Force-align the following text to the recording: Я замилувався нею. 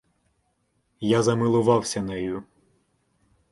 Я 1.07 1.23
замилувався 1.23 2.01
нею. 2.01 2.43